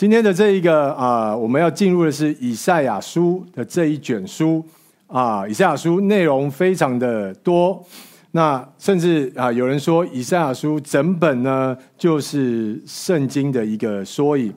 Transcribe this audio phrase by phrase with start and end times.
[0.00, 4.64] 今天的这一个啊，我们要进入的是以赛亚书的这一卷书
[5.06, 5.46] 啊。
[5.46, 7.84] 以赛亚书内容非常的多，
[8.30, 14.50] 那甚至啊，有人说以赛亚书整本呢就是圣经的一个缩影。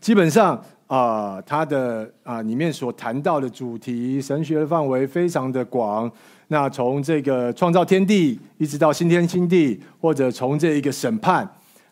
[0.00, 6.10] 基本上啊，它的啊里面所谈到的主题、神学的范围非常的广。
[6.46, 11.46] 那从这个创造天地，一直到新天新地，或者从这一个审判。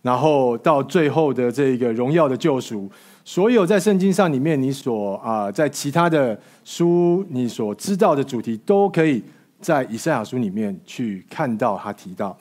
[0.06, 2.88] 然后到最后的这个荣耀的救赎，
[3.24, 9.20] 所有在圣经上里面你所啊，在其他的书你所知道的主题，都可以
[9.60, 12.38] 在以赛亚书里面去看到他提到。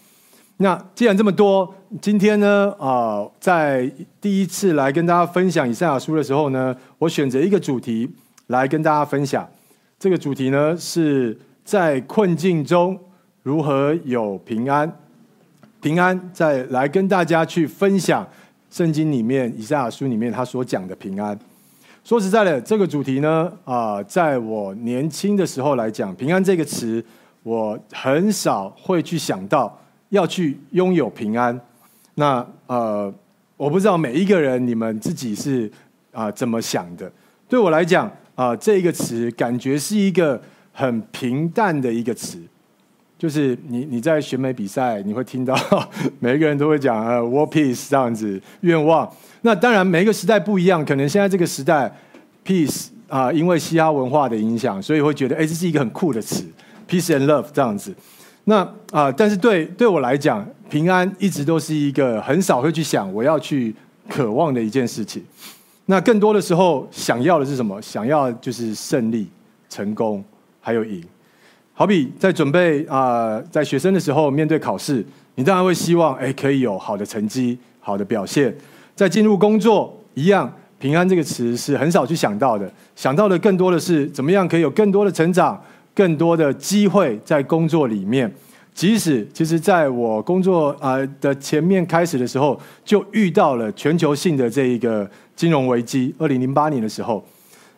[0.57, 8.07] 那既然这么多，今天呢啊，在第一次来跟大家分享以赛亚书的时候呢，我选择一个主题
[8.47, 9.43] 来跟大家分享。
[9.97, 12.95] 这个主题呢是在困境中
[13.41, 14.99] 如何有平安。
[15.85, 18.27] 平安，再来跟大家去分享
[18.71, 21.37] 圣经里面以赛亚书里面他所讲的平安。
[22.03, 27.05] 说实在的，这个主题呢，啊，在我年轻的时候来讲，平安这个词，
[27.43, 31.61] 我很少会去想到要去拥有平安。
[32.15, 33.13] 那呃，
[33.55, 35.71] 我不知道每一个人你们自己是
[36.11, 37.11] 啊怎么想的。
[37.47, 40.41] 对我来讲啊，这个词感觉是一个
[40.73, 42.41] 很平淡的一个词。
[43.17, 45.55] 就是你你在选美比赛，你会听到
[46.19, 49.09] 每一个人都会讲呃 World Peace 这样子愿望。
[49.41, 51.91] 那当然每一个时代不一样，可能现在这个时代
[52.45, 56.43] Peace 啊，因为嘻哈文化的影响，所以会觉得哎，这是一个很酷的词
[56.89, 57.95] ，Peace and Love 这样子。
[58.43, 58.57] 那
[58.91, 63.73] 啊，但是对对我来讲，平安一直都是一个很少会去想我要去
[64.09, 65.23] 渴望的一件事情。
[65.85, 67.81] 那更多的时候想要的是什么？
[67.81, 69.29] 想要就是胜利、
[69.69, 70.23] 成功，
[70.59, 71.01] 还有赢。
[71.77, 78.55] 好比在准备啊、在学生的时候面对考试，你当然会希望哎可以有好的成绩、好的表现。
[78.95, 85.61] 在进入工作一样，平安这个词是很少去想到的，想到的更多的是怎么样可以有更多的成长、
[85.93, 88.33] 更多的机会在工作里面。
[88.73, 97.21] 即使其实在我工作啊的前面开始的时候，就遇到了全球性的这一个金融危机，二零零八年的时候，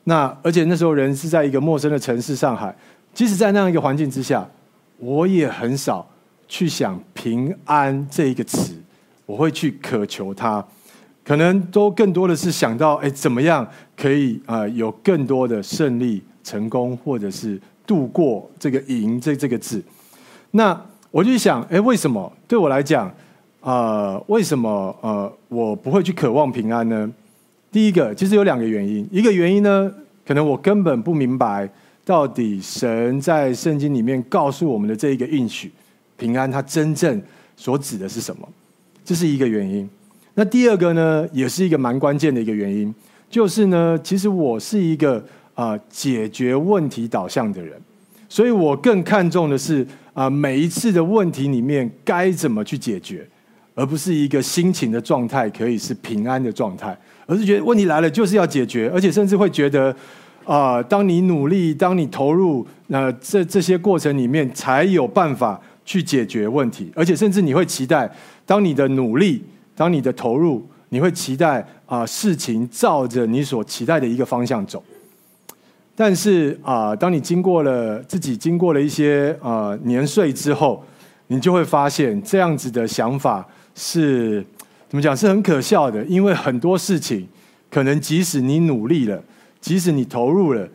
[0.04, 2.76] 那而且那时候人是在一个陌生的城市上海。
[3.18, 4.48] 即使在那样一个环境之下，
[5.00, 6.08] 我也很少
[6.48, 8.76] 去想平安这一个词，
[9.26, 10.64] 我会去渴求它，
[11.24, 19.84] 可能都更多的是想到，哎，怎么样可以啊有更多的胜利、成功，或者是度过这个“赢”这这个字。
[20.52, 20.80] 那
[21.10, 23.12] 我就想，哎，为什么对我来讲，
[23.62, 27.12] 啊，为什么呃我不会去渴望平安呢？
[27.72, 29.92] 第一个，其实有两个原因，一个原因呢，
[30.24, 31.68] 可能我根本不明白。
[32.08, 35.70] 到底神在圣经里面告诉我们的这一个应许
[36.16, 37.22] 平安，它真正
[37.58, 38.48] 所指的是什么？
[39.04, 39.88] 这是一个原因。
[40.36, 42.96] 那第二个呢，也是一个蛮关键的一个原因，
[43.30, 45.22] 就是呢，其实我是一个
[45.54, 47.78] 啊、解决问题导向的人，
[48.30, 53.28] 所以我更看重的是啊、每一次的问题里面该怎么去解决，
[53.76, 59.94] 而不是一个心情的状态可以是平安的状态，而是觉得问题来了就是要解决，而且甚至会觉得。
[60.48, 68.10] 啊、当你努力，当你投入，那、这这些过程里面，才有办法去解决问题，而且甚至你会期待，
[68.46, 69.44] 当你的努力，
[69.76, 74.82] 当你的投入，你会期待啊、事情照着你所期待的一个方向走。
[75.94, 80.82] 但是啊、当你经过了自己经过了一些啊、年岁之后，
[81.28, 84.42] 你就会发现这样子的想法是
[84.88, 87.28] 怎么讲，是很可笑的，因为很多事情
[87.70, 89.22] 可能即使你努力了。
[89.60, 90.68] 即使你投入了，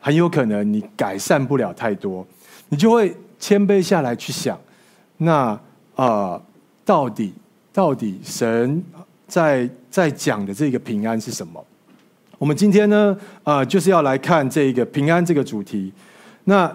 [0.00, 2.26] 很有可能你改善不了太多，
[2.68, 4.58] 你就会谦卑下来去想，
[5.18, 5.60] 那啊、
[5.94, 6.42] 呃，
[6.84, 7.32] 到底
[7.72, 8.82] 到底神
[9.26, 11.64] 在在讲的这个平安是什么？
[12.38, 15.92] 我们今天呢，呃，就是要来看这个平安这个主题。
[16.44, 16.70] 那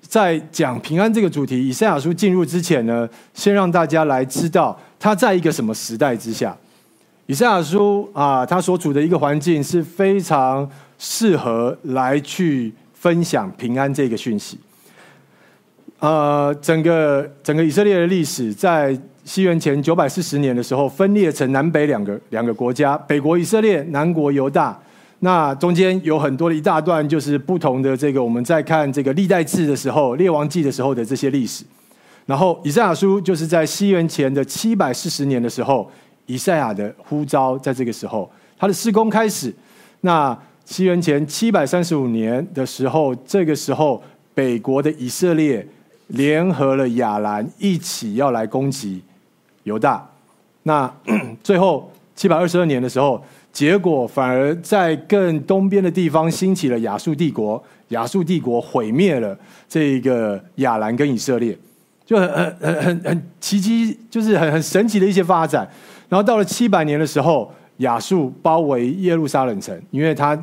[0.00, 6.56] 在讲平安这个主题，以赛亚书进入之前呢，先让大家来知道他在一个什么时代之下。
[7.26, 14.56] 以赛亚书啊，他所处的一个环境是非常适合来去分享平安这个讯息。
[15.98, 24.78] 呃，整个整个以色列的历史，在西元前九百四十年的时候，分裂成南北两个两个国家，北国以色列，南国犹大。
[25.18, 31.64] 那中间有很多的一大段，就是不同的这个，我们在看这个历代志的时候，列王记的时候的这些历史。
[32.26, 35.90] 然后以赛亚书就是在西元前的七百四十年的时候。
[36.26, 39.54] 以赛亚的呼召，在这个时候，他的施工开始。
[40.02, 44.02] 那西元前七百三十五年的时候，这个时候，
[44.34, 45.66] 北国的以色列
[46.08, 49.02] 联合了亚兰，一起要来攻击
[49.62, 50.08] 犹大。
[50.64, 50.92] 那
[51.42, 59.38] 最后七百二十二年的时候，结果反而在更东边的地方兴起了亚述帝国，亚述帝国毁灭了
[59.68, 61.56] 这个亚兰跟以色列，
[62.04, 65.68] 就很很很很很奇迹，就是很很神奇的一些发展。
[66.08, 70.38] 然后到了七百年的时候，亚述包围耶路撒冷城，因为他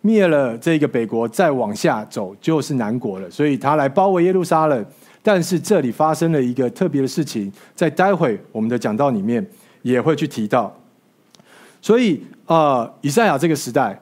[0.00, 4.84] 灭了这个北国，再往下走就是南国了，所以他来包围耶路撒冷。
[5.22, 9.46] 但是这里发生了一个特别的事情，在待会我们的讲道里面
[9.82, 10.76] 也会去提到。
[11.80, 13.96] 所以、呃，以赛亚这个时代，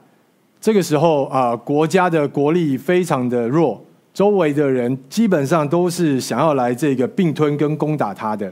[0.58, 3.84] 这个时候啊、国家的国力非常的弱，
[4.14, 8.50] 周围的人基本上都是想要来这个并吞跟攻打他的，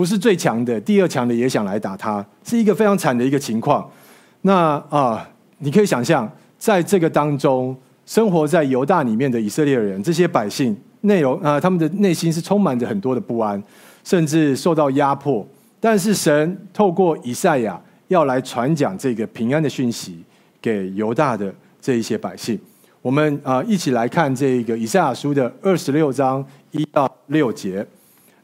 [0.00, 3.86] 不是最强的，第二强的也想来打他，是一个非常惨的一个情况。
[4.40, 6.26] 那啊、你可以想象，
[6.58, 7.76] 在这个当中
[8.06, 10.74] 生活在犹大里面的以色列人，这些百姓。
[11.02, 13.62] 内容啊、他们的内心是充满着很多的不安，
[14.02, 15.46] 甚至受到压迫。
[15.78, 20.24] 但是神透过以赛亚要来传讲这个平安的讯息
[20.62, 22.58] 给犹大的这一些百姓。
[23.02, 27.86] 我们啊、一起来看这个以赛亚书的二十六章一到六节。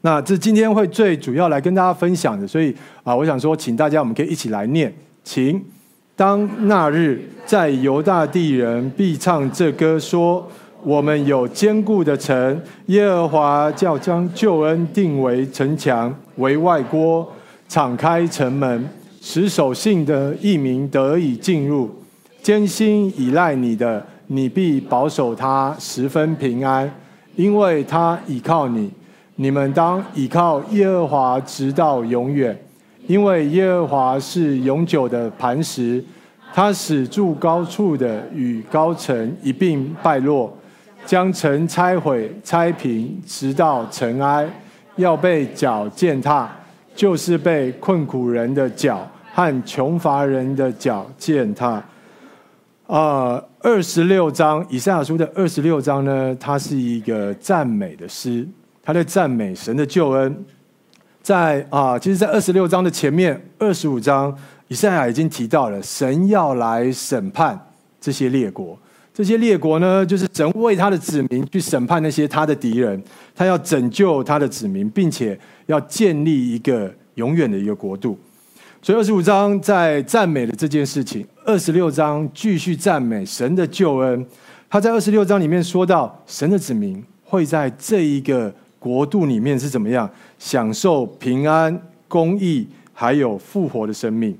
[0.01, 5.63] 那这今天会最主要来跟大家分享的，所以啊、我想说，请大家我们可以一起来念，请
[6.15, 10.47] 当那日在犹大地人必唱这歌说。
[10.83, 17.27] 我们有坚固的城，耶和华叫将救恩定为城墙，为外郭，
[17.67, 18.87] 敞开城门，
[19.19, 21.89] 使守信的一民得以进入。
[22.43, 26.89] 坚心倚赖你的，你必保守他十分平安，
[27.35, 28.89] 因为他倚靠你。
[29.39, 32.59] 你们当倚靠耶和华直到永远，
[33.05, 36.03] 因为耶和华是永久的磐石，
[36.55, 40.51] 他使住高处的与高层一并败落。
[41.05, 44.45] 将城拆毁、拆平，直到尘埃，
[44.97, 46.49] 要被脚践踏，
[46.95, 51.81] 就是被困苦人的脚和穷乏人的脚践踏。
[52.87, 58.45] 呃，二十六章以赛亚书的二十六章呢，它是一个赞美的诗，
[58.87, 60.45] 他在赞美神的救恩。
[61.21, 64.33] 在啊，其实，在二十六章的前面，二十五章
[64.69, 67.69] 以赛亚已经提到了，神要来审判
[67.99, 68.79] 这些列国。
[69.13, 73.03] 这些列国呢，就是神为他的子民去审判那些他的敌人，
[73.35, 78.17] 他要拯救他的子民，并且要建立一个永远的一个国度。
[78.81, 84.25] 所以二十五章在赞美了这件事情，二十六章继续赞美神的救恩。
[84.69, 94.37] 他在二十六章里面说到，神的子民会在这一个国度里面是怎么样享受平安、公义，还有复活的生命。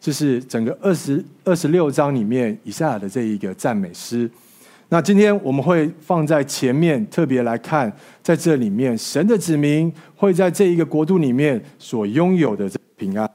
[0.00, 4.30] 这是整个二十二十六章里面以赛亚的这一个赞美诗。
[4.88, 7.92] 那今天我们会放在前面，特别来看，
[8.22, 13.30] 在这里面神的子民会在这一个国度里面所拥有的平安。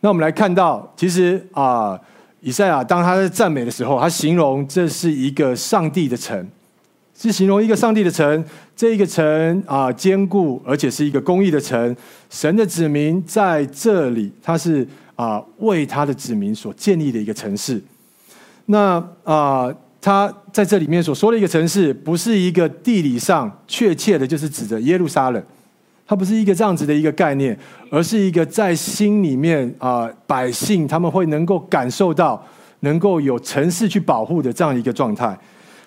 [0.00, 1.98] 那我们来看到，其实啊，
[2.40, 6.46] 以赛亚当他在赞美的时候，他形容这是一个上帝的城，
[7.30, 8.44] 是形容一个上帝的城。
[8.74, 11.96] 这一个城啊，坚固而且是一个公义的城。
[12.30, 14.86] 神的子民在这里，他是。
[15.14, 17.80] 啊，为他的子民所建立的一个城市。
[18.64, 25.40] 那啊，他在这里面所说的一个城市，不是一个地理上确切的，就是指着耶路撒冷。
[26.06, 27.56] 它不是一个这样子的一个概念，
[27.90, 32.44] 而是一个在心里面啊，百姓他们会能够感受到，
[32.80, 35.38] 能够有城市去保护的这样一个状态。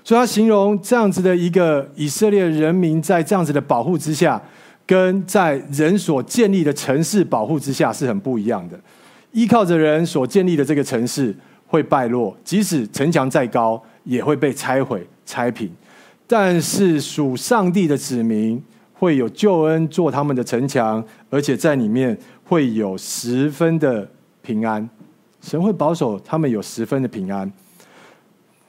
[0.07, 4.39] 所以，他形容这样子的一个以色列人民在这样子的保护之下，
[4.85, 8.79] 跟在人所建立的城市保护之下是很不一样的。
[9.31, 11.35] 依靠着人所建立的这个城市
[11.65, 15.71] 会败落，即使城墙再高，也会被拆毁、拆平。
[16.27, 24.07] 但是属上帝的子民会有救恩做他们的城墙，而且在里面会有十分的
[24.43, 24.87] 平安。
[25.41, 27.51] 神会保守他们有十分的平安。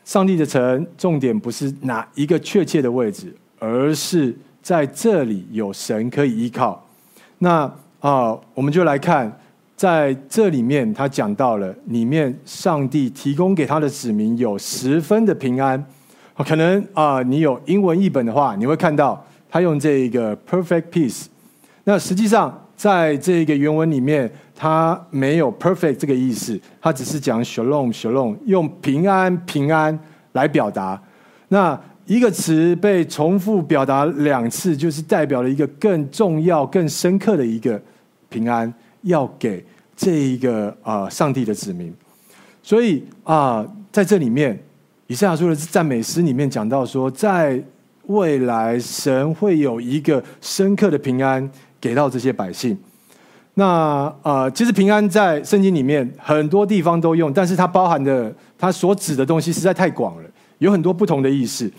[0.07, 6.83] 上帝的城，重点不是哪一个确切的位置，而是在这里有神可以依靠。
[7.39, 7.71] 那
[8.01, 9.41] 啊、我们就来看。
[9.77, 15.85] 在这里面，他讲到了里面，上帝提供给他的子民有十分的平安。
[16.39, 21.27] 可能啊，你有英文译本的话，你会看到他用这个 perfect peace。
[21.85, 29.97] 那实际上，在这个原文里面，他没有 perfect 这个意思，他只是讲 shalom shalom，用平安平安
[30.33, 31.01] 来表达。
[31.49, 37.81] 那一个词被重复表达两次，就是代表了一个更重要、更深刻的一个
[38.29, 38.73] 平安。
[39.03, 41.95] 要给这一个啊、呃，上帝的子民，
[42.61, 44.59] 所以啊、在这里面，
[45.07, 47.63] 以赛亚书的赞美诗里面讲到说，在
[48.07, 51.49] 未来神会有一个深刻的平安
[51.81, 52.77] 给到这些百姓。
[53.59, 60.23] 那呃，其实平安在圣经里面很多地方都用，但是它包含的它所指的东西实在太广了，
[60.59, 61.71] 有很多不同的意思。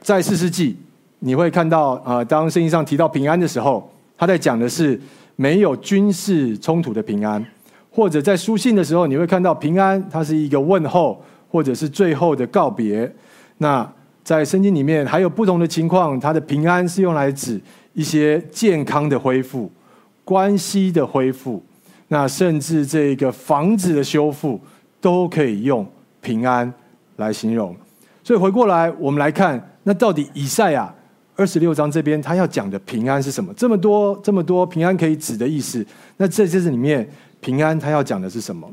[0.00, 0.76] 在四世纪，
[1.18, 5.00] 你会看到呃，当圣经上提到平安的时候，他在讲的是
[5.34, 7.42] 没有军事冲突的平安；
[7.90, 13.12] 或者在书信的时候，你会看到平安，它是一个问候，或者是最后的告别。
[13.58, 13.92] 那
[14.22, 17.60] 在圣经里面还有不同的情况，它的平安是用来指
[17.92, 19.68] 一些健康的恢复。
[20.24, 21.62] 关系的恢复，
[22.08, 24.60] 那甚至这个房子的修复，
[25.00, 25.84] 都可以用
[26.20, 26.72] 平安
[27.16, 27.74] 来形容。
[28.22, 30.94] 所以回过来，我们来看，那到底以赛亚
[31.34, 33.52] 二十六章这边他要讲的平安是什么？
[33.54, 35.84] 这么多这么多平安可以指的意思，
[36.16, 37.08] 那这这是里面
[37.40, 38.70] 平安他要讲的是什么？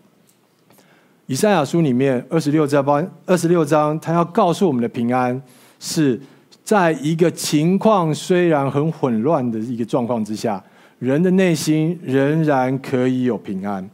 [1.25, 5.41] 以赛亚书里面二十六章，二十六章他要告诉我们的平安，
[5.79, 6.20] 是
[6.63, 10.63] 在一个情况虽然很混乱的一个状况之下。
[11.00, 13.89] 人的内心仍然可以有平安。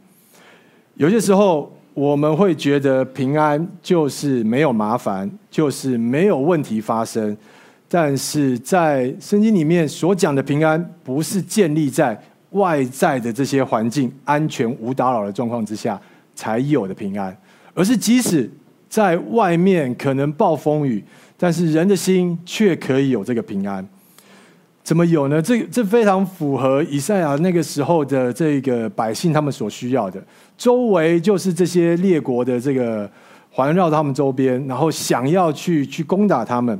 [0.94, 7.36] 有些时候，我们会觉得平安就是没有麻烦，就是没有问题发生。
[7.88, 12.20] 但是在圣经里面所讲的平安，不是建立在
[12.50, 16.00] 外在的这些环境安全无打扰的状况之下
[16.34, 17.36] 才有的平安，
[17.74, 18.50] 而是即使
[18.88, 21.04] 在外面可能暴风雨，
[21.36, 23.86] 但是人的心却可以有这个平安。
[24.86, 25.42] 怎么有呢？
[25.42, 30.24] 这这非常符合以赛亚那个时候的这个百姓他们所需要的。
[30.56, 33.10] 周围就是这些列国的这个
[33.50, 36.78] 环绕他们周边，然后想要去去攻打他们。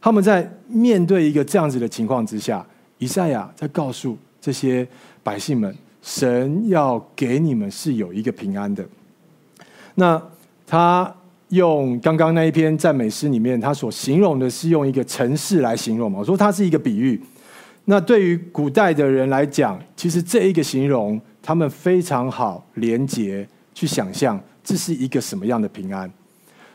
[0.00, 2.64] 他们在面对一个这样子的情况之下，
[2.98, 4.86] 以赛亚在告诉这些
[5.24, 8.86] 百姓们：神要给你们是有一个平安的。
[9.96, 10.22] 那
[10.64, 11.12] 他
[11.48, 16.20] 用刚刚那一篇赞美诗里面，他所形容的是用一个城市来形容嘛？
[16.20, 17.20] 我说它是一个比喻。
[17.90, 26.10] 那对于古代的人来讲，其实这一个形容，他们非常好连结去想象，这是一个什么样的平安。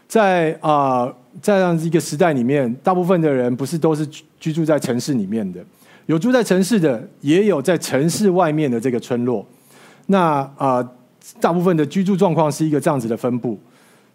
[0.07, 4.03] 在啊、这样一个时代里面，大部分的人不是都是
[4.39, 5.63] 居住在城市里面的，
[6.07, 9.45] 有住在城市的，也有在城市外面的这个村落。
[10.07, 10.83] 那啊、
[11.39, 13.55] 大部分的居住状况是一个这样子的分布。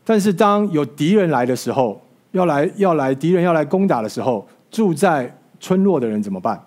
[0.04, 2.02] 但是当有敌人来的时候，
[2.32, 6.60] 要来要来敌人要来攻打的时候，住在村落的人怎么办？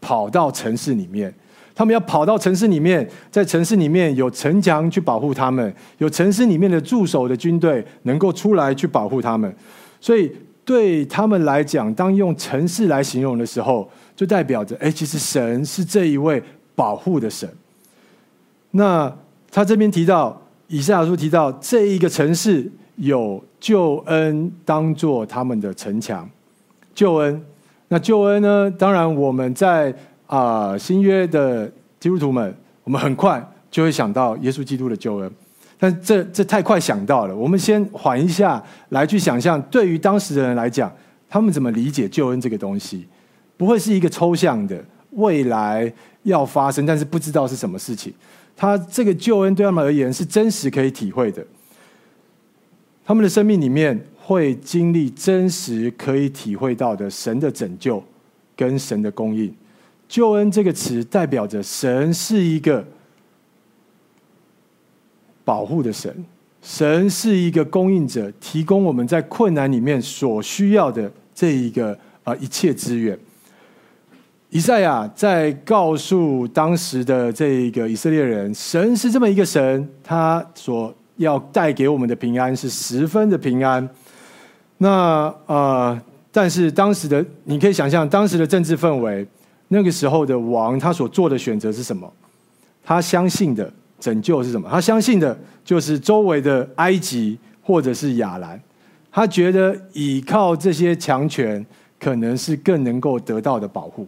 [0.00, 1.32] 跑到城市里面，
[1.74, 9.54] 他们要跑到城市里面，在城市里面有城墙去保护他们，有城市里面的驻守的军队能够出来去保护他们。
[10.00, 10.30] 所以
[10.64, 16.42] 对他们来讲，当用城市来形容的时候，就代表着，哎，其实神是这一位
[16.74, 17.48] 保护的神。
[18.72, 19.12] 那
[19.50, 26.28] 他这边提到，以赛亚书提到，这一个城市有救恩当做他们的城墙，
[26.94, 27.42] 救恩。
[27.90, 28.70] 那救恩呢？
[28.78, 29.94] 当然，我们在
[30.26, 31.66] 啊、新约的
[31.98, 32.54] 基督徒们，
[32.84, 35.32] 我们很快就会想到耶稣基督的救恩。
[35.78, 40.92] 但这这太快想到了，我们先缓一下来去想象，对于当时的人来讲，
[41.30, 43.06] 他们怎么理解救恩这个东西？
[43.56, 44.76] 不会是一个抽象的
[45.12, 45.90] 未来
[46.24, 48.12] 要发生，但是不知道是什么事情。
[48.54, 51.42] 他这个救恩对他们而言是真实可以体会的，
[53.06, 53.98] 他们的生命里面。
[54.28, 58.04] 会经历真实可以体会到的神的拯救
[58.54, 59.50] 跟神的供应。
[60.06, 62.86] 救恩这个词代表着神是一个
[65.46, 66.14] 保护的神，
[66.60, 73.18] 神是一个供应者，提供我们在困难里面所需要的这一个啊一切资源。
[74.50, 83.88] 以赛亚在告诉当时的这一个以色列人，神是这么一个神，他所要带给我们的平安是十分的平安。
[84.80, 89.26] 那呃，但是当时的你可以想象，当时的政治氛围，
[89.66, 92.10] 那个时候的王他所做的选择是什么？
[92.84, 94.68] 他相信的拯救是什么？
[94.70, 98.60] 他相信的就是周围的埃及或者是亚兰，
[99.10, 101.66] 他觉得依靠这些强权，
[101.98, 104.06] 可能是更能够得到的保护。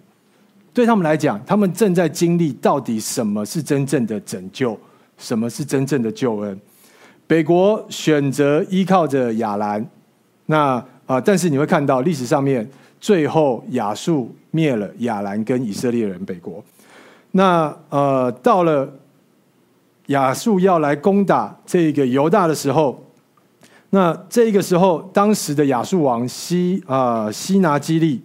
[0.73, 4.79] 对他们来讲，他们正在经历到底什么是真正的拯救，
[5.19, 6.59] 什么是真正的救恩。
[7.27, 9.85] 北国选择依靠着亚兰。
[10.50, 12.69] 那啊、但是你会看到历史上面，
[13.00, 16.62] 最后亚述灭了亚兰跟以色列人北国。
[17.30, 18.92] 那呃，到了
[20.07, 23.00] 亚述要来攻打这个犹大的时候，
[23.90, 28.21] 那这个时候，当时的亚述王西啊、西拿基立，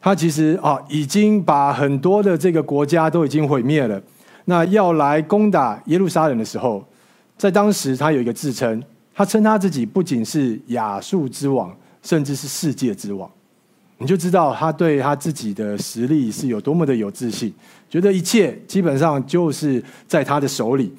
[0.00, 4.00] 他其实啊、已经把很多的这个国家都已经毁灭了。
[4.44, 6.84] 那要来攻打耶路撒冷的时候，
[7.36, 8.80] 在当时他有一个自称。
[9.20, 11.70] 他称他自己不仅是亚述之王，
[12.02, 13.30] 甚至是世界之王。
[13.98, 17.52] 你就知道他对他自己的实力是有多么的有自信，
[17.90, 20.90] 觉得一切基本上就是在他的手里。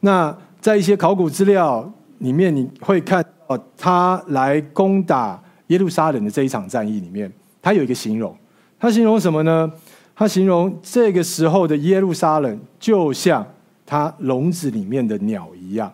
[0.00, 1.86] 那在一些考古资料
[2.20, 7.30] 里面，你会看到他来攻打耶路撒冷的这一场战役里面，
[7.60, 8.34] 他有一个形容，
[8.80, 9.70] 他形容什么呢？
[10.14, 13.46] 他形容这个时候的耶路撒冷就像
[13.84, 15.92] 他笼子里面的鸟一样，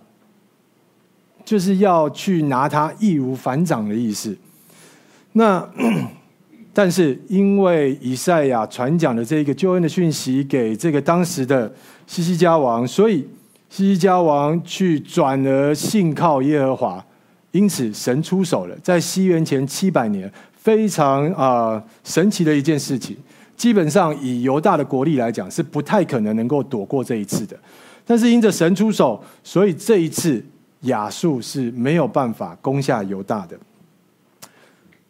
[1.44, 4.36] 就是要去拿它易如反掌的意思。
[5.32, 5.66] 那
[6.74, 11.70] 但是因为以赛亚传讲的这个救恩的讯息给这个当时的
[12.06, 13.26] 西西家王，所以
[13.68, 17.04] 西西家王去转而信靠耶和华，
[17.50, 23.16] 因此神出手了，在西元前七百年，非常啊、神奇的一件事情。
[23.54, 27.56] 基本上以犹大的国力来讲，是不太可能能够躲过这一次的。
[28.04, 30.42] 但是因着神出手，所以这一次
[30.82, 33.58] 亚述是没有办法攻下犹大的。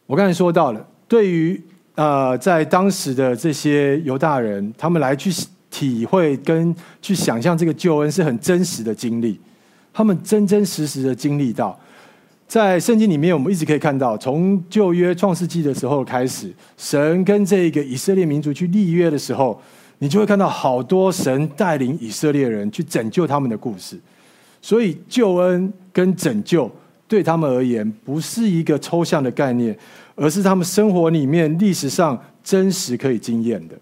[0.06, 1.60] 我刚才说到了，对于
[1.94, 5.30] 呃在当时的这些犹大人，他们来去
[5.70, 9.40] 体会跟去想象这个救恩是很真实的经历，
[9.92, 11.78] 他们真真实实的经历到。
[12.46, 19.58] 在圣经里面，我们一直可以看到，从旧约创世纪的时候开始，神跟这个以色列民族去立约的时候，
[20.00, 23.98] 你就会看到好多神带领以色列人去拯救他们的故事。
[24.62, 26.70] 所以，救恩跟拯救
[27.08, 29.76] 对他们而言，不是一个抽象的概念，
[30.14, 33.74] 而是他们生活里面历史上真实可以经验的。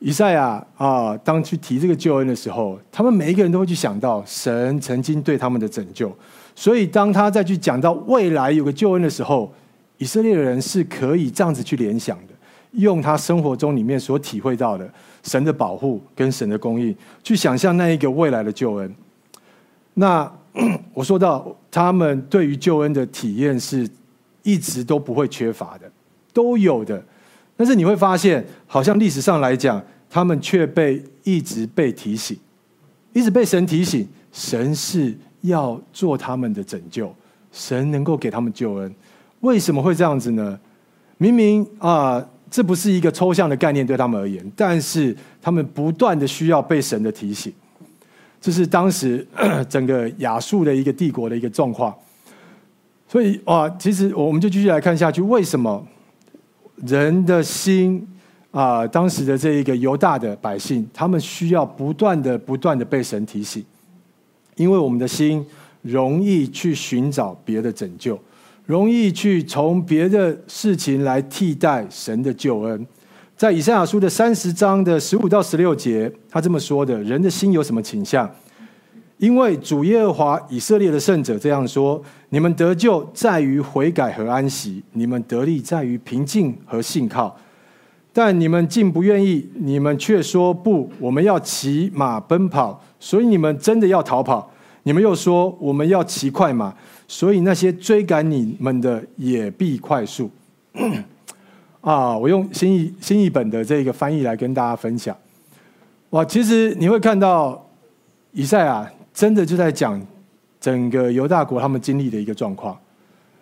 [0.00, 6.12] 以赛亚啊，当去提这个救恩的时候，他们每一个人都会去想到神曾经对他们的拯救。
[6.54, 9.52] 所以，当他再去讲到未来有个救恩的时候，
[9.98, 12.34] 以色列的人是可以这样子去联想的，
[12.72, 14.88] 用他生活中里面所体会到的
[15.22, 18.92] 神的保护跟神的供应，去想象那一个未来的救恩。
[19.98, 20.30] 那
[20.94, 23.88] 我说到，他们对于救恩的体验是
[24.42, 25.90] 一直都不会缺乏的，
[26.32, 27.02] 都有的。
[27.56, 32.38] 但是你会发现，好像历史上来讲，他们却被一直被提醒，
[33.12, 35.16] 一直被神提醒，神是。
[35.42, 37.14] 要做他们的拯救，
[37.52, 38.92] 神能够给他们救恩，
[39.38, 40.58] 为什么会这样子呢？
[41.16, 47.52] 明明啊、这不是一个抽象的概念对他们而言，但是他们不断的需要被神的提醒。
[48.40, 49.26] 这是当时
[49.68, 51.94] 整个亚述的一个帝国的一个状况。
[53.08, 55.86] 所以啊、其实我们就继续来看下去，为什么
[56.86, 58.06] 人的心
[58.50, 63.64] 啊、当时的这一个犹大的百姓，他们需要不断的、不断的被神提醒。
[64.56, 65.44] 因为我们的心
[65.82, 68.18] 容易去寻找别的拯救，
[68.66, 72.86] 容易去从别的事情来替代神的救恩。
[73.38, 78.28] 在以赛亚书的三十章的十五到十六节，他这么说的：人的心有什么倾向？
[79.18, 87.36] 因为主耶和华以色列的圣者这样说：你们得救在于悔改和安息，你们得力在于平静和信靠。
[88.12, 92.82] 但你们竟不愿意，你们却说不，我们要骑马奔跑。
[92.98, 94.50] 所以你们真的要逃跑？
[94.82, 96.74] 你们又说我们要骑快马，
[97.06, 100.28] 所以那些追赶你们的也必快速。
[101.80, 105.16] 啊，我用新译新译本的这个翻译来跟大家分享。
[106.10, 107.64] 哇，其实你会看到
[108.32, 110.00] 以赛亚真的就在讲
[110.60, 112.76] 整个犹大国他们经历的一个状况，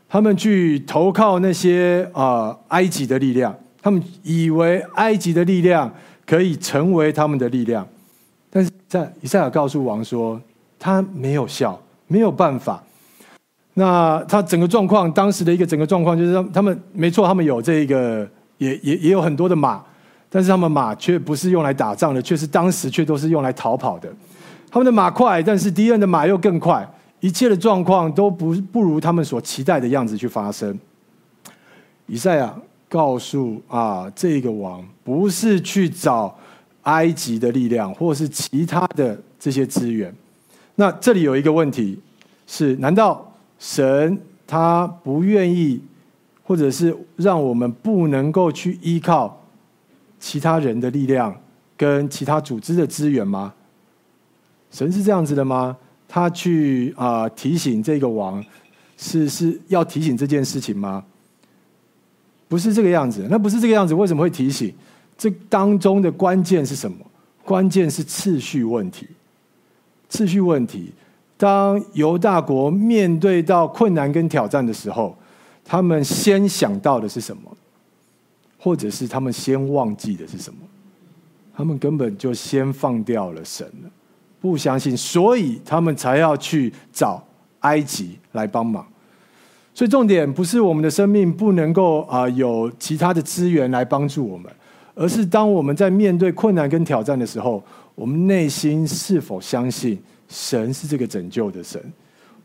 [0.09, 5.92] 他们去投靠那些啊埃及的力量，他们以为埃及的力量
[6.27, 7.87] 可以成为他们的力量。
[8.51, 10.40] 但是在以赛亚告诉王说，
[10.79, 12.83] 他没有效，没有办法。
[13.79, 18.27] 那他整个状况，当时的一个整个状况就是，他们没错，他们有这个，
[18.59, 19.83] 也也也有很多的马，
[20.31, 24.09] 但是他们马却不是用来打仗的，却是当时却都是用来逃跑的。
[24.71, 26.89] 他们的马快，但是敌人的马又更快，
[27.21, 30.79] 一切的状况都不不如他们所期待的样子去发生。
[32.07, 32.55] 以赛亚
[32.89, 36.37] 告诉啊，这个王不是去找。
[36.87, 40.15] 埃及的力量，或是其他的这些资源，
[40.77, 41.99] 那这里有一个问题
[42.47, 43.26] 是：难道
[43.59, 45.81] 神他不愿意，
[46.42, 49.42] 或者是让我们不能够去依靠
[50.21, 51.35] 其他人的力量
[51.77, 53.53] 跟其他组织的资源吗？
[54.71, 55.77] 神是这样子的吗？
[56.09, 58.45] 他去啊、提醒这个王，
[58.97, 61.05] 是是要提醒这件事情吗？
[62.49, 64.73] 不是这个样子，那不是这个样子，为什么会提醒？
[65.19, 66.99] 这当中的关键是什么？
[67.42, 69.09] 关键是次序问题。
[70.09, 70.92] 次序问题，
[71.37, 75.16] 当犹大国面对到困难跟挑战的时候，
[75.64, 77.42] 他们先想到的是什么？
[78.59, 80.59] 或者是他们先忘记的是什么？
[81.55, 83.90] 他们根本就先放掉了神了，
[84.40, 87.22] 不相信，所以他们才要去找
[87.61, 88.87] 埃及来帮忙。
[89.72, 94.51] 所以重点不是我们的生命不能够啊有其他的资源来帮助我们，
[94.94, 97.62] 而是当我们在面对困难跟挑战的时候，
[97.94, 101.81] 我们内心是否相信神是这个拯救的神？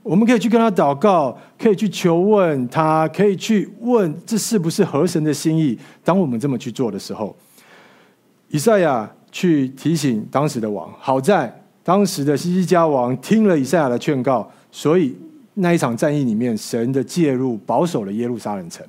[0.03, 5.77] 我们可以去跟他祷告，可以去求问他，可以去问这是不是合神的心意。
[6.03, 7.35] 当我们这么去做的时候，
[8.49, 15.15] 以赛亚去提醒当时的王，好在当时的西西家王听了以赛亚的劝告，所以
[15.53, 18.83] 那一场战役里面，神的介入保守了耶路撒冷城。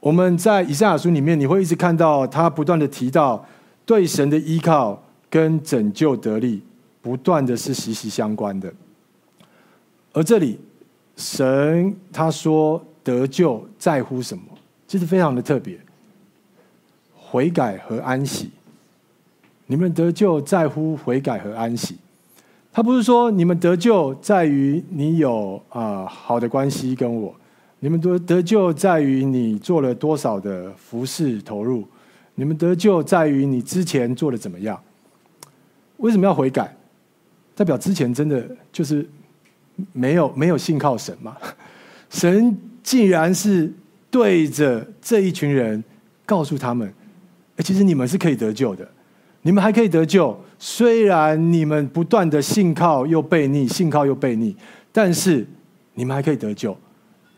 [0.00, 3.44] 我们在以赛亚书里面，你会一直看到他不断的提到
[3.84, 6.62] 对神的依靠跟拯救得力，
[7.04, 8.72] 不断的是息息相关的。
[10.14, 10.58] 而这里，
[11.18, 14.42] 神他说得救在乎什么？
[14.86, 15.78] 其实非常的特别，
[17.14, 18.50] 悔改和安息。
[19.66, 21.98] 你们得救在乎悔改和安息。
[22.72, 27.34] 他不是说你们得救在于你有啊好的关系跟我，
[27.80, 31.84] 你们得得救在于你做了多少的服事投入，
[32.34, 34.80] 你们得救在于你之前做的怎么样？
[35.98, 36.74] 为什么要悔改？
[37.54, 39.08] 代表之前真的就是。
[39.92, 41.36] 没有没有信靠神嘛？
[42.08, 43.68] 神竟然是
[44.08, 45.82] 对着这一群人
[46.24, 46.94] 告诉他们：“，
[47.58, 48.88] 其实你们是可以得救的，
[49.42, 50.40] 你们还可以得救。
[50.60, 54.54] 虽然你们不断的信靠又悖逆，信靠又悖逆，
[54.92, 55.44] 但是
[55.94, 56.78] 你们还可以得救。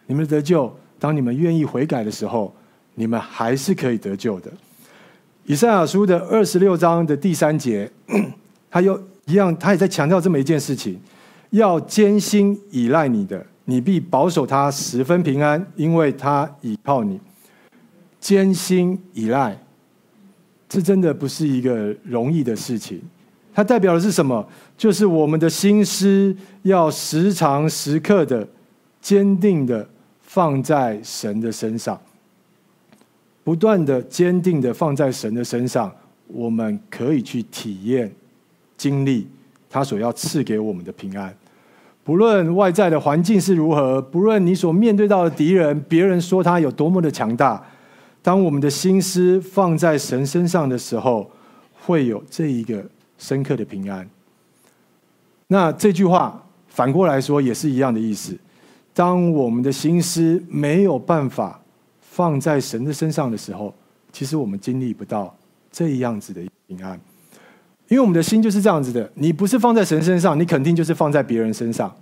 [0.07, 2.55] 你们得救，当你们愿意悔改的时候，
[2.97, 4.53] 你们还是可以得救的。”
[5.47, 7.91] 以赛亚书的二十六章的第三节，
[8.71, 10.99] 他又一样，他也在强调这么一件事情。
[11.51, 17.21] 要坚心依赖你的，你必保守他十分平安，因为他倚靠你。
[18.21, 19.57] 坚心依赖，
[20.69, 23.01] 这真的不是一个容易的事情。
[23.55, 24.47] 它代表的是什么？
[24.77, 28.47] 就是我们的心思要时常时刻的
[29.01, 29.89] 坚定的
[30.21, 31.99] 放在神的身上，
[33.43, 35.91] 不断的坚定的放在神的身上，
[36.27, 38.13] 我们可以去体验、
[38.77, 39.27] 经历。
[39.69, 41.37] 他所要赐给我们的平安，
[42.03, 47.63] 不论外在的环境是如何，不论你所面对到的敌人，别人说他有多么的强大，
[48.23, 51.31] 当我们的心思放在神身上的时候，
[51.85, 52.83] 会有这一个
[53.19, 54.09] 深刻的平安。
[55.49, 58.39] 那这句话反过来说也是一样的意思。
[58.95, 61.61] 当我们的心思没有办法
[62.01, 63.75] 放在神的身上的时候，
[64.11, 65.37] 其实我们经历不到
[65.71, 66.99] 这样子的平安。
[67.89, 71.95] 因为我们的心就是这样子的，你不是放在神身上，你肯定就是放在别人身上，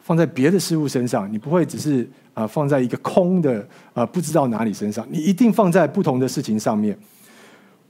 [0.00, 6.96] 放在别的事物身上，你不会只是啊、放在一个空的啊、不知道哪里身上，你一定放在不同的事情上面。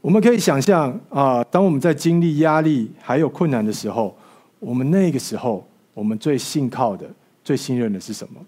[0.00, 4.16] 我们可以想象啊、当我们在经历压力还有困难的时候，
[4.60, 7.04] 我们那个时候我们最信靠的、
[7.42, 8.40] 最信任的是什么？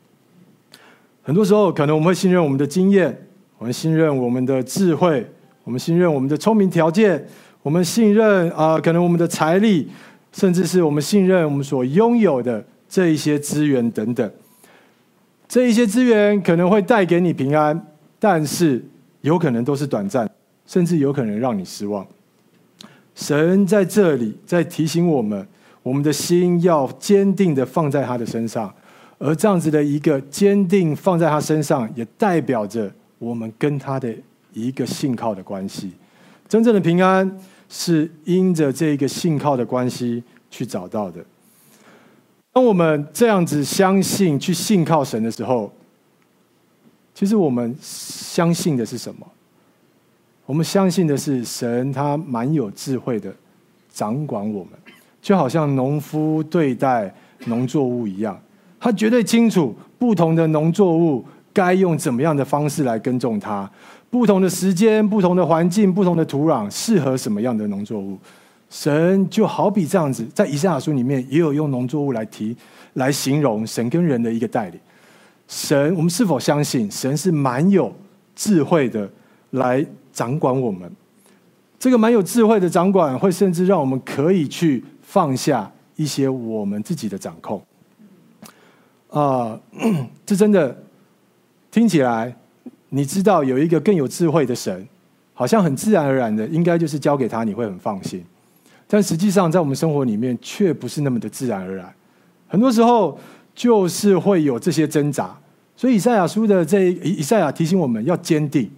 [1.20, 3.26] 很多时候可能我们会信任我们的经验，
[3.58, 5.26] 我们信任我们的智慧，
[5.64, 7.26] 我们信任我们的聪明条件。
[7.68, 9.86] 我们信任啊、可能我们的财力，
[10.32, 14.30] 甚至是我们信任我们所拥有的这一些资源等等。
[15.46, 17.78] 这一些资源可能会带给你平安，
[18.18, 18.82] 但是
[19.20, 20.26] 有可能都是短暂，
[20.66, 22.06] 甚至有可能让你失望。
[23.14, 25.46] 神在这里在提醒我们，
[25.82, 28.74] 我们的心要坚定的放在他的身上，
[29.18, 34.10] 而这样子的一个坚定放在他身上，也代表着我们跟他的
[34.54, 35.92] 一个信靠的关系。
[36.48, 37.30] 真正的平安
[37.68, 41.24] 是因着这个信靠的关系去找到的。
[42.52, 45.70] 当我们这样子相信、去信靠神的时候，
[47.14, 49.26] 其实我们相信的是什么？
[50.46, 53.32] 我们相信的是神，他蛮有智慧的
[53.92, 54.72] 掌管我们，
[55.20, 58.40] 就好像农夫对待农作物一样，
[58.80, 63.70] 他绝对清楚不同的农作物该用怎么样的方式来耕种它。
[64.10, 68.18] 不同的时间、不同的环境、不同的土壤，适合什么样的农作物？
[68.70, 72.56] 神就好比这样子，在以赛亚书里面也有用农作物来提、
[72.94, 74.80] 来形容神跟人的一个带领。
[75.46, 77.90] 神，我们是否相信神是蛮有
[78.34, 79.10] 智慧的
[79.50, 80.90] 来掌管我们？
[81.78, 87.62] 这个蛮有智慧的掌管，会甚至让我们可以去放下一些我们自己的掌控。
[89.10, 89.58] 啊、
[90.26, 90.76] 这真的
[91.70, 92.34] 听起来。
[92.90, 94.86] 你知道有一个更有智慧的神，
[95.34, 98.24] 好像很自然而然的，应该就是交给他，你会很放心。
[98.86, 101.92] 但实际上，在我们生活里面，却不是那么的自然而然。
[102.46, 103.18] 很多时候，
[103.54, 105.36] 就是会有这些挣扎。
[105.76, 108.70] 所以，以赛亚书的这一以赛亚提醒我们要坚定。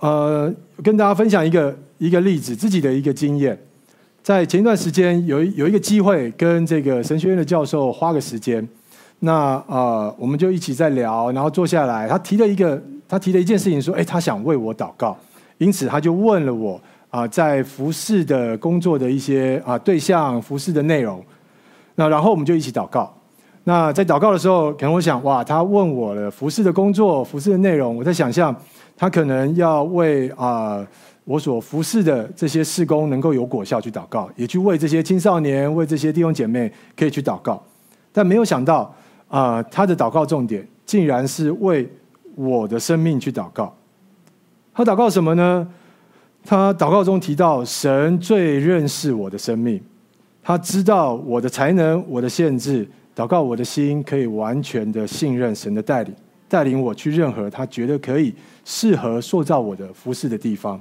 [0.00, 3.56] 呃，跟大家分享一个一个例子，自己的一个经验。
[4.22, 8.66] 在前一段时间，有有一个机会跟这个神学院的教授花个时间。
[9.20, 12.82] 那啊、呃，我们就一起在聊，然后坐下来，他提了一个，
[13.12, 15.14] 他提了一件事情，说，哎，他想为我祷告，
[15.58, 21.22] 因此他就问了我啊、在服侍的工作的一些啊、对象，服侍的内容。
[21.96, 23.14] 那然后我们就一起祷告。
[23.64, 28.56] 那在祷告的时候，可能我想，哇，他问我了服侍的工作，服侍的内容，我在想象
[28.96, 30.82] 他可能要为啊。
[31.24, 37.62] 我所服侍的这些事工能够有果效，去祷告，也去为这些青少年、为这些弟兄姐妹可以去祷告，
[38.10, 38.92] 但没有想到，
[39.28, 41.86] 啊、他的祷告重点竟然是为
[42.34, 43.74] 我的生命去祷告。
[44.74, 45.68] 他祷告什么呢？
[46.44, 49.80] 他祷告中提到，神最认识我的生命，
[50.42, 56.14] 他知道我的才能、我的限制，祷告我的心可以完全的信任神的带领，
[56.48, 60.80] 带领我去任何他觉得可以适合塑造我的服侍的地方。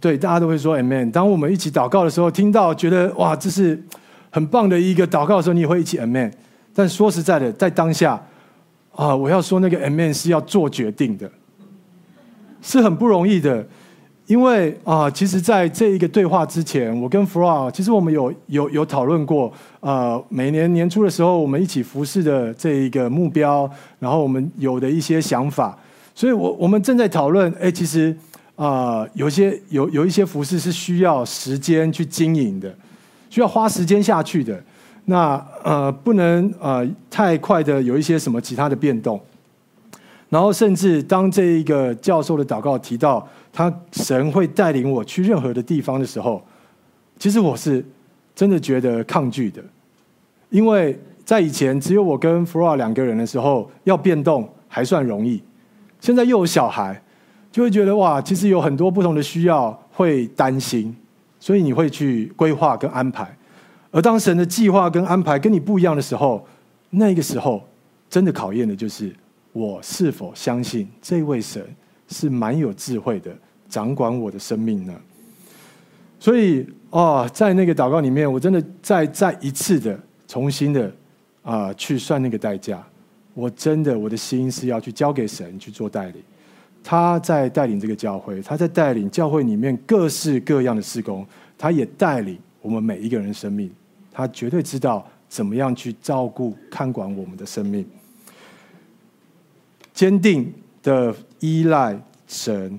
[0.00, 1.10] 对，大家都会说 Amen。
[1.10, 3.82] 当我们一起祷告的时候，听到觉得哇，这是
[4.30, 6.30] 很棒的一个祷告的时候，你也会一起 Amen。
[6.74, 8.22] 但说实在的，在当下
[8.98, 11.30] 啊，我要说那个 Amen 是要做决定的，
[12.60, 13.64] 是很不容易的。
[14.26, 25.78] 因为啊，其实在这一个对话之前，我跟 Fra 其实我们有有有讨论过，呃，每年年初的时候，我们一起服侍的这一个目标，然后我们有的一些想法，
[26.12, 28.16] 所以我我们正在讨论，哎，其实。
[28.56, 32.76] 啊、有些有有一些服饰是需要时间去经营的，
[33.30, 34.60] 需要花时间下去的。
[35.10, 39.18] 那呃，不能呃太快的有一些什么其他的变动。
[40.28, 46.42] 然后，甚至当这一个教授的祷告提到他神会带领我去任何的地方的时候，
[47.18, 47.82] 其实我是
[48.34, 49.62] 真的觉得抗拒的，
[50.50, 55.42] 因为在以前只有我跟 Flora 两个人的时候，要变动还算容易，
[56.00, 57.02] 现在又有小孩。
[57.50, 60.94] 就会觉得哇，其实有很多不同的需要，会担心，
[61.40, 63.26] 所以你会去规划跟安排。
[63.90, 66.46] 而当神的计划跟安排跟你不一样的时候，
[66.90, 67.62] 那个时候
[68.10, 69.14] 真的考验的就是
[69.52, 71.64] 我是否相信这位神
[72.08, 73.30] 是蛮有智慧的，
[73.68, 74.94] 掌管我的生命呢？
[76.20, 80.92] 所以哦，在那个祷告里面，我真的再再一次的重新的
[81.42, 82.84] 啊、去算那个代价。
[83.34, 86.22] 我真的我的心是要去交给神去做代理。
[86.82, 93.70] 他在带领这个教会，他在带领教会里面各式各样的事工，他也带领我们每一个人生命。
[94.12, 97.86] 他绝对知道怎么样去照顾、看管我们的生命。
[99.94, 100.52] 坚定
[100.82, 102.78] 的依赖神，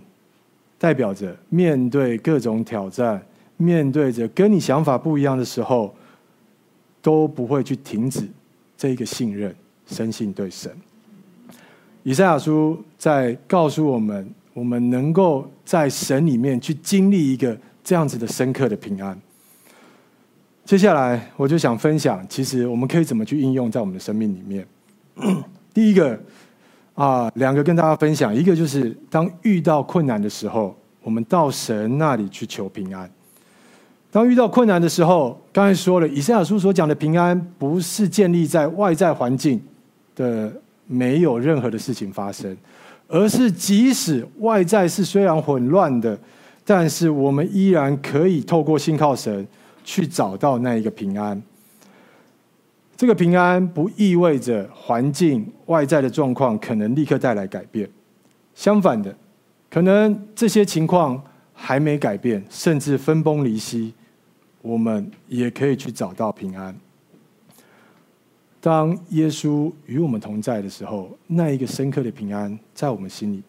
[0.77, 3.19] 代表着面对各种挑战，
[3.57, 5.95] 面对着跟你想法不一样的时候，
[7.01, 8.21] 都不会去停止
[8.77, 9.55] 这一个信任、
[9.87, 10.71] 深信对神。
[12.03, 19.17] 以赛亚书在告诉我们，我们能够在神里面去经历一个这样子的深刻的平安。
[20.69, 24.63] 接下来，我就想分享，其实我们可以怎么去应用在我们的生命里面。
[25.73, 26.15] 第一个
[26.93, 33.09] 啊，两个跟大家分享，一个就是当遇到困难的时候，我们到神那里去求平安。
[34.11, 39.59] 当遇到困难的时候，刚才说了，以赛亚书所讲的平安，不是建立在外在环境
[40.15, 40.53] 的。
[40.85, 42.55] 没有任何的事情发生，
[43.07, 46.15] 而是即使外在是虽然混乱的，
[46.63, 49.47] 但是我们依然可以透过信靠神
[49.89, 51.41] 去找到那一个平安。
[52.95, 57.89] 这个平安不意味着环境外在的状况可能立刻带来改变，
[58.53, 59.15] 相反的，
[59.67, 61.19] 可能这些情况
[61.53, 63.95] 还没改变，甚至分崩离析，
[64.61, 66.75] 我们也可以去找到平安。
[68.61, 73.41] 当耶稣与我们同在的时候，那一个深刻的平安在我们心里。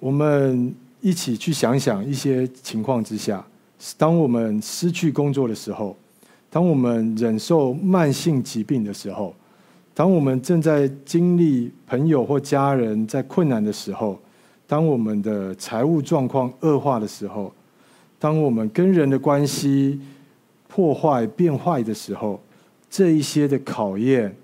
[0.00, 3.46] 我们一起去想想一些情况之下，
[3.96, 5.96] 当我们失去工作的时候，
[6.50, 9.34] 当我们忍受慢性疾病的时候，
[9.94, 14.18] 当我们正在经历朋友或家人在困难的时候，
[14.66, 17.52] 当我们的财务状况恶化的时候，
[18.18, 20.00] 当我们跟人的关系
[20.66, 22.40] 破坏变坏的时候。
[22.90, 24.34] 这一些的考验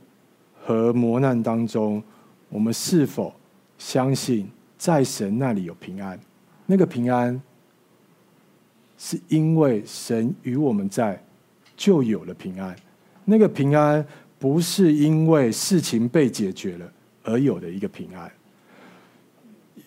[0.63, 2.03] 和磨难当中，
[2.51, 3.33] 我们是否
[3.79, 6.21] 相信在神那里有平安？
[6.67, 7.41] 那个平安
[9.07, 11.23] 是因为神与我们在，
[11.77, 12.75] 就有了平安。
[13.27, 14.03] 那个平安
[14.39, 16.91] 不是因为事情被解决了
[17.23, 18.33] 而有的一个平安。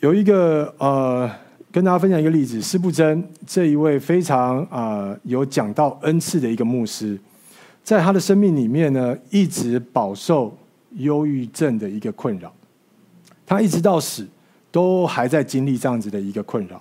[0.02, 1.28] 有一个呃，
[1.72, 7.20] 跟大家分享一个例子，施布真这一位非常啊、有讲到恩赐的一个牧师。
[7.84, 10.56] 在他的生命里面呢，一直饱受
[10.92, 12.54] 忧郁症的一个困扰，
[13.48, 14.28] 他一直到死
[14.72, 16.80] 都还在经历这样子的一个困扰。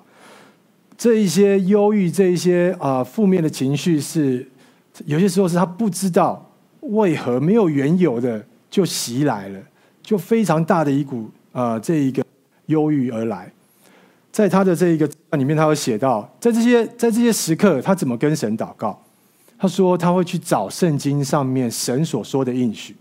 [0.96, 4.46] 这一些忧郁，这一些啊负面的情绪是
[5.04, 9.61] 有些时候是他不知道为何没有缘由的就袭来了，
[10.02, 12.24] 就非常大的一股啊、呃，这一个
[12.66, 13.52] 忧郁而来。
[14.32, 18.98] 在他的这一个里面，他有写到，在这些在这些时刻，他怎么跟神祷告？
[19.59, 22.94] 他说他会去找圣经上面神所说的应许，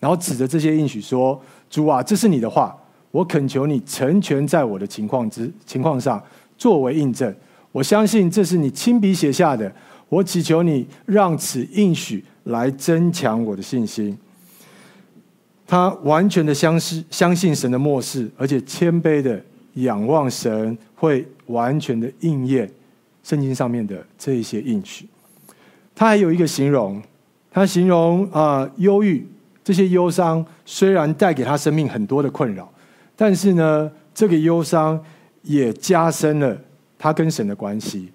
[0.00, 2.74] 然后指着这些应许说：“主啊，这是你的话，
[3.10, 6.22] 我恳求你成全在我的情况之情况上，
[6.58, 7.34] 作为印证。
[7.72, 9.72] 我相信这是你亲笔写下的，
[10.10, 14.18] 我祈求你让此应许来增强我的信心。”
[15.66, 19.42] 他完全的相信相信神的默示，而且谦卑的。
[19.74, 22.68] 仰望神会完全的应验
[23.22, 25.06] 圣经上面的这一些应许。
[25.94, 27.00] 他还有一个形容，
[27.48, 29.24] 他形容啊、忧郁
[29.62, 32.68] 这些忧伤虽然带给他生命很多的困扰，
[33.14, 35.00] 但是呢，这个忧伤
[35.42, 36.56] 也加深了
[36.98, 38.10] 他跟神的关系。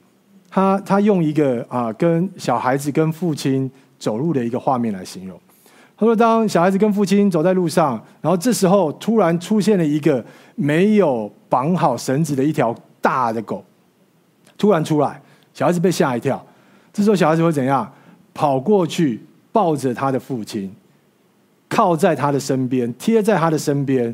[0.49, 5.39] 他他用一个啊、跟小孩子跟父亲走路的一个画面来形容。
[5.95, 10.23] 他说：“当小孩子跟父亲走在路上，然后这时候突然出现了一个
[10.55, 13.63] 没有绑好绳子的一条大的狗，
[14.57, 15.21] 突然出来，
[15.53, 16.43] 小孩子被吓一跳。
[16.91, 17.89] 这时候小孩子会怎样？
[18.33, 20.73] 跑过去抱着他的父亲，
[21.69, 24.13] 靠在他的身边，贴在他的身边。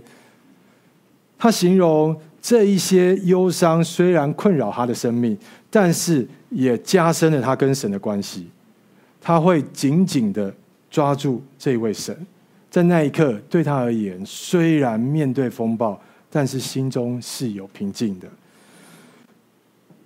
[1.38, 5.38] 他形容这一些忧伤虽然困扰他的生命，
[5.70, 8.50] 但是也加深了他跟神的关系。
[9.22, 10.54] 他会紧紧的。”
[10.92, 12.18] 抓住这位神，
[12.68, 18.28] 在那一刻对他而言，虽然面对风暴，但是心中是有平静的。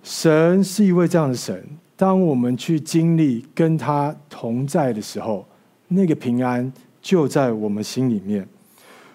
[0.02, 1.66] 神是一位这样的神，
[1.96, 5.48] 当我们去经历跟他同在的时候，
[5.88, 6.70] 那个平安
[7.00, 8.46] 就在我们心里面。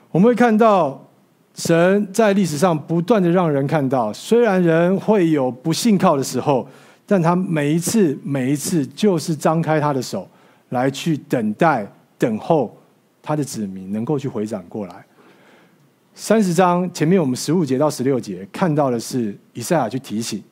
[0.10, 1.08] 我们会看到
[1.56, 6.68] 神在历史上不断的让人看到，虽然人会有不信靠的时候，
[7.06, 10.28] 但他每一次每一次就是张开他的手。
[10.70, 11.84] 来去等待、
[12.16, 12.78] 等候
[13.24, 15.04] 他的子民能够去回转过来。
[16.14, 20.44] 三十章前面，我们十五节到十六节看到的是以赛亚去提醒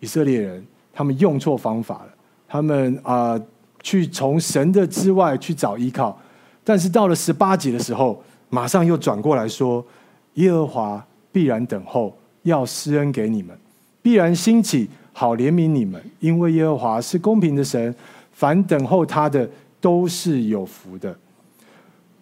[0.00, 2.08] 以色列人，他们用错方法了，
[2.48, 3.40] 他们啊、
[3.80, 6.18] 去从神的之外去找依靠。
[6.64, 9.86] 但是到了十八节的时候，马上又转过来说：
[10.34, 13.56] 耶和华必然等候，要施恩给你们，
[14.00, 17.94] 必然兴起，好怜悯你们，因为耶和华是公平的神。
[18.32, 19.48] 凡等候他的
[19.80, 21.14] 都是有福的。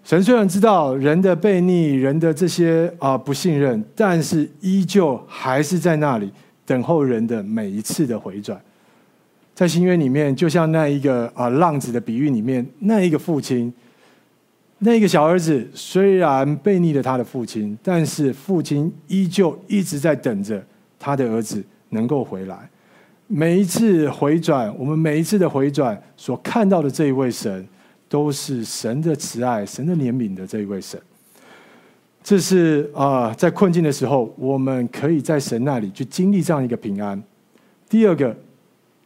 [0.02, 6.32] 神虽然知道人的悖逆、人的这些啊不信任，但是依旧还是在那里
[6.66, 8.60] 等候人的每一次的回转。
[9.54, 13.72] 在新约里面，就像那一个啊浪子的比喻里面，那一个父亲，
[14.80, 20.64] 那个小儿子虽然背逆了他的父亲，但是父亲依旧一直在等着
[20.98, 22.68] 他的儿子能够回来。
[23.26, 27.66] 每一次回转，我们每一次的回转所看到的这一位神，
[28.08, 30.98] 都是神的慈爱、神的怜悯的这一位神。
[32.22, 37.20] 这是啊，在困境的时候，我们可以在神那里去经历这样一个平安。
[37.88, 38.36] 第二个，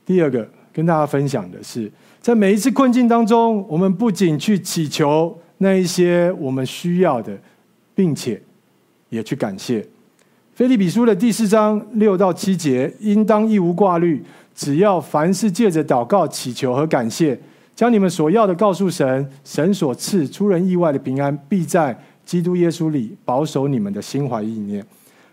[0.04, 7.38] 第二个跟大家分享的是，在每一次困境当中，我们不仅去祈求那一些我们需要的，
[7.94, 8.42] 并且
[9.10, 9.86] 也去感谢。
[10.56, 14.20] 腓利比书的第四章六到七节，应当一无挂虑，
[14.54, 17.38] 只要凡事借着祷告、祈求和感谢，
[17.76, 21.96] 将你们所要的告诉神，神所赐出人意外的平安，必在
[22.26, 24.84] 基督耶稣里保守你们的心怀意念。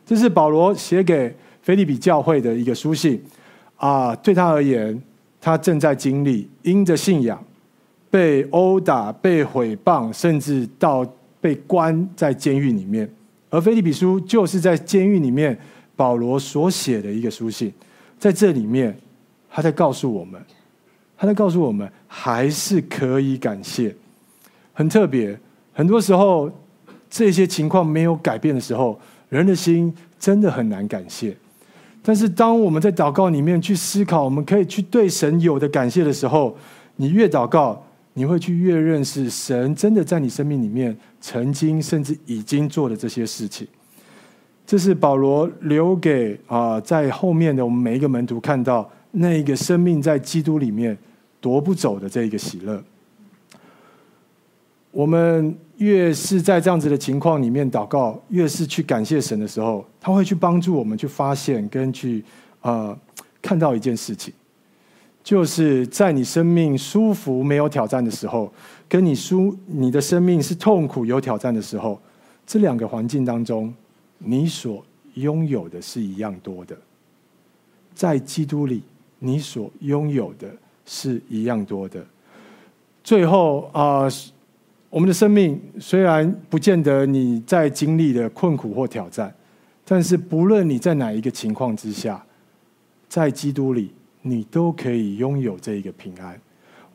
[0.06, 3.20] 这是保罗写给腓利比教会的一个书信
[3.78, 4.16] 啊。
[4.18, 5.02] 对他而言，
[5.42, 7.44] 他正在经历因着信仰
[8.10, 11.06] 被殴打、被毁谤，甚至到
[11.40, 13.10] 被关在监狱里面。
[13.52, 15.58] 而腓立比书就是在监狱里面，
[15.96, 17.74] 保罗所写的一个书信，
[18.18, 18.96] 在这里面，
[19.50, 20.40] 他在告诉我们，
[21.18, 23.96] 他在告诉我们，还是可以感谢。
[24.74, 25.38] 很特别，
[25.74, 26.50] 很多时候
[27.10, 31.36] 这些情况没有改变的时候，人的心真的很难感谢。
[32.02, 36.56] 但是当我们在祷告里面去思考，我们可以去对神有的感谢的时候，
[36.96, 37.84] 你越祷告。
[38.14, 43.68] 你会去越认识神，真的在你生命里面曾经甚至已经做的这些事情。
[44.66, 50.98] 这是保罗留给啊，在后面的我们每一个门徒看到那一个生命在基督里面
[51.42, 52.84] 夺不走的这一个喜乐。
[54.92, 62.24] 我们越是在这样子的情况里面祷告，越是去感谢神的时候，他会去帮助我们去发现跟去
[62.62, 62.98] 啊
[63.42, 64.34] 看到一件事情。
[65.24, 68.52] 就是在你生命舒服没有挑战的时候，
[68.88, 72.00] 跟你舒你的生命是痛苦有挑战的时候，
[72.48, 73.74] 这两个环境当中，
[74.18, 74.84] 你所
[75.16, 76.76] 拥有的是一样多的。
[77.94, 78.82] 在基督里，
[79.20, 80.48] 你所拥有的
[80.86, 82.04] 是一样多的。
[83.04, 84.08] 最后啊、
[84.90, 89.34] 我们的生命虽然不见得你在经历的困苦或挑战，
[89.84, 92.24] 但是不论你在哪一个情况之下，
[93.08, 93.92] 在基督里，
[94.22, 96.40] 你都可以拥有这一个平安。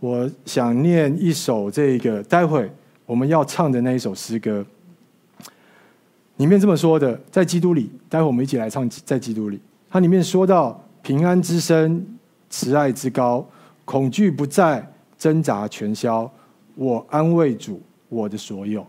[0.01, 2.71] 我想念一首这个，待会
[3.07, 4.65] 我们要唱的那一首诗歌，
[6.37, 9.59] 里面这么说的：在基督里，待会我们一起来唱，在基督里。
[9.89, 12.07] 它里面说到平安之深，
[12.51, 13.47] 慈爱之高，
[13.85, 16.31] 恐惧不再，挣扎全消。
[16.75, 18.87] 我安慰主，我的所有。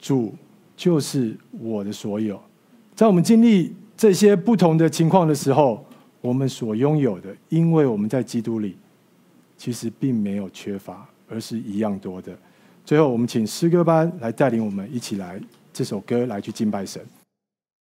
[0.00, 0.34] 主
[0.76, 2.38] 就是我的所有。
[2.94, 5.82] 在我们经历这些不同的情况的时候，
[6.24, 8.78] 我们所拥有的，因为我们在基督里，
[9.58, 12.34] 其实并没有缺乏，而是一样多的。
[12.82, 15.38] 最后，我们请诗歌班来带领我们一起来
[15.70, 17.04] 这首歌来去敬拜神。